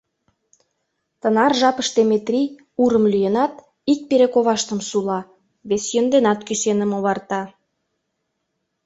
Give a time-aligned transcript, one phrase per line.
[1.21, 2.49] Тынар жапыште Метрий,
[2.83, 3.53] урым лӱенат,
[3.91, 5.19] ик пире коваштым сула,
[5.69, 7.41] вес йӧн денат кӱсеным оварта.